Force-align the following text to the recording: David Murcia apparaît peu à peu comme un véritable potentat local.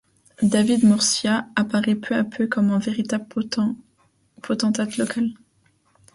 David 0.41 0.81
Murcia 0.83 1.47
apparaît 1.55 1.93
peu 1.93 2.15
à 2.15 2.23
peu 2.23 2.47
comme 2.47 2.71
un 2.71 2.79
véritable 2.79 3.27
potentat 4.41 4.87
local. 4.97 5.29